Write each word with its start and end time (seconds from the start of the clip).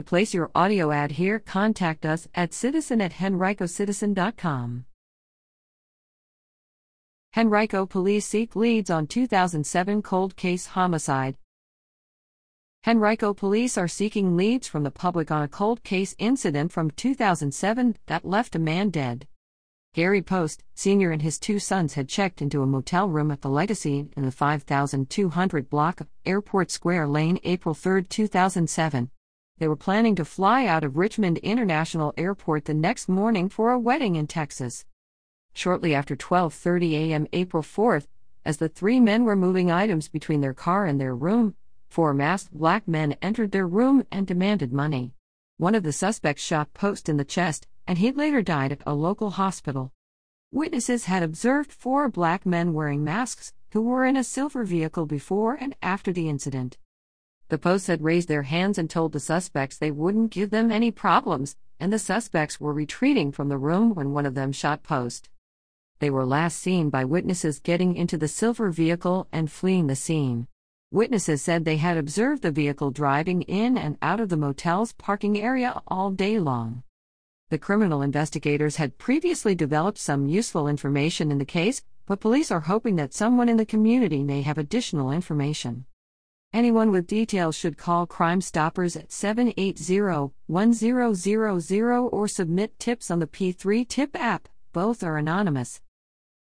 To 0.00 0.04
place 0.04 0.32
your 0.32 0.50
audio 0.54 0.92
ad 0.92 1.10
here, 1.10 1.38
contact 1.38 2.06
us 2.06 2.26
at 2.34 2.54
citizen 2.54 3.02
at 3.02 3.12
henricocitizen.com. 3.12 4.86
Henrico 7.36 7.84
police 7.84 8.24
seek 8.24 8.56
leads 8.56 8.88
on 8.88 9.06
2007 9.06 10.00
cold 10.00 10.36
case 10.36 10.64
homicide. 10.68 11.36
Henrico 12.88 13.34
police 13.34 13.76
are 13.76 13.86
seeking 13.86 14.38
leads 14.38 14.66
from 14.66 14.84
the 14.84 14.90
public 14.90 15.30
on 15.30 15.42
a 15.42 15.48
cold 15.48 15.84
case 15.84 16.14
incident 16.18 16.72
from 16.72 16.90
2007 16.92 17.98
that 18.06 18.24
left 18.24 18.54
a 18.54 18.58
man 18.58 18.88
dead. 18.88 19.28
Gary 19.92 20.22
Post, 20.22 20.64
Sr. 20.74 21.10
and 21.10 21.20
his 21.20 21.38
two 21.38 21.58
sons 21.58 21.92
had 21.92 22.08
checked 22.08 22.40
into 22.40 22.62
a 22.62 22.66
motel 22.66 23.10
room 23.10 23.30
at 23.30 23.42
the 23.42 23.50
Legacy 23.50 24.08
in 24.16 24.24
the 24.24 24.32
5200 24.32 25.68
block 25.68 26.00
of 26.00 26.08
Airport 26.24 26.70
Square 26.70 27.08
Lane 27.08 27.38
April 27.44 27.74
3, 27.74 28.04
2007. 28.04 29.10
They 29.60 29.68
were 29.68 29.76
planning 29.76 30.14
to 30.14 30.24
fly 30.24 30.64
out 30.64 30.84
of 30.84 30.96
Richmond 30.96 31.36
International 31.36 32.14
Airport 32.16 32.64
the 32.64 32.72
next 32.72 33.10
morning 33.10 33.50
for 33.50 33.72
a 33.72 33.78
wedding 33.78 34.16
in 34.16 34.26
Texas. 34.26 34.86
Shortly 35.52 35.94
after 35.94 36.16
12:30 36.16 36.92
a.m. 36.94 37.26
April 37.34 37.62
4th, 37.62 38.06
as 38.42 38.56
the 38.56 38.70
three 38.70 39.00
men 39.00 39.24
were 39.24 39.36
moving 39.36 39.70
items 39.70 40.08
between 40.08 40.40
their 40.40 40.54
car 40.54 40.86
and 40.86 40.98
their 40.98 41.14
room, 41.14 41.56
four 41.90 42.14
masked 42.14 42.54
black 42.54 42.88
men 42.88 43.12
entered 43.20 43.52
their 43.52 43.68
room 43.68 44.06
and 44.10 44.26
demanded 44.26 44.72
money. 44.72 45.12
One 45.58 45.74
of 45.74 45.82
the 45.82 45.92
suspects 45.92 46.42
shot 46.42 46.72
Post 46.72 47.10
in 47.10 47.18
the 47.18 47.24
chest, 47.26 47.68
and 47.86 47.98
he 47.98 48.12
later 48.12 48.40
died 48.40 48.72
at 48.72 48.82
a 48.86 48.94
local 48.94 49.28
hospital. 49.28 49.92
Witnesses 50.50 51.04
had 51.04 51.22
observed 51.22 51.70
four 51.70 52.08
black 52.08 52.46
men 52.46 52.72
wearing 52.72 53.04
masks 53.04 53.52
who 53.72 53.82
were 53.82 54.06
in 54.06 54.16
a 54.16 54.24
silver 54.24 54.64
vehicle 54.64 55.04
before 55.04 55.52
and 55.52 55.76
after 55.82 56.14
the 56.14 56.30
incident. 56.30 56.78
The 57.50 57.58
Posts 57.58 57.88
had 57.88 58.04
raised 58.04 58.28
their 58.28 58.44
hands 58.44 58.78
and 58.78 58.88
told 58.88 59.10
the 59.10 59.18
suspects 59.18 59.76
they 59.76 59.90
wouldn't 59.90 60.30
give 60.30 60.50
them 60.50 60.70
any 60.70 60.92
problems, 60.92 61.56
and 61.80 61.92
the 61.92 61.98
suspects 61.98 62.60
were 62.60 62.72
retreating 62.72 63.32
from 63.32 63.48
the 63.48 63.58
room 63.58 63.92
when 63.92 64.12
one 64.12 64.24
of 64.24 64.36
them 64.36 64.52
shot 64.52 64.84
Post. 64.84 65.28
They 65.98 66.10
were 66.10 66.24
last 66.24 66.58
seen 66.58 66.90
by 66.90 67.04
witnesses 67.04 67.58
getting 67.58 67.96
into 67.96 68.16
the 68.16 68.28
silver 68.28 68.70
vehicle 68.70 69.26
and 69.32 69.50
fleeing 69.50 69.88
the 69.88 69.96
scene. 69.96 70.46
Witnesses 70.92 71.42
said 71.42 71.64
they 71.64 71.78
had 71.78 71.96
observed 71.96 72.42
the 72.42 72.52
vehicle 72.52 72.92
driving 72.92 73.42
in 73.42 73.76
and 73.76 73.98
out 74.00 74.20
of 74.20 74.28
the 74.28 74.36
motel's 74.36 74.92
parking 74.92 75.36
area 75.36 75.82
all 75.88 76.12
day 76.12 76.38
long. 76.38 76.84
The 77.48 77.58
criminal 77.58 78.00
investigators 78.00 78.76
had 78.76 78.96
previously 78.96 79.56
developed 79.56 79.98
some 79.98 80.28
useful 80.28 80.68
information 80.68 81.32
in 81.32 81.38
the 81.38 81.44
case, 81.44 81.82
but 82.06 82.20
police 82.20 82.52
are 82.52 82.60
hoping 82.60 82.94
that 82.94 83.12
someone 83.12 83.48
in 83.48 83.56
the 83.56 83.66
community 83.66 84.22
may 84.22 84.42
have 84.42 84.56
additional 84.56 85.10
information. 85.10 85.86
Anyone 86.52 86.90
with 86.90 87.06
details 87.06 87.54
should 87.54 87.78
call 87.78 88.08
Crime 88.08 88.40
Stoppers 88.40 88.96
at 88.96 89.12
780 89.12 90.32
1000 90.48 92.08
or 92.10 92.26
submit 92.26 92.76
tips 92.80 93.08
on 93.08 93.20
the 93.20 93.28
P3 93.28 93.86
Tip 93.86 94.16
app, 94.16 94.48
both 94.72 95.04
are 95.04 95.16
anonymous. 95.16 95.80